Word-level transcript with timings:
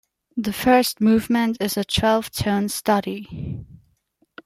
The 0.35 0.51
first 0.51 0.99
movement 0.99 1.57
is 1.59 1.77
a 1.77 1.83
twelve-tone 1.85 2.69
study. 2.69 3.67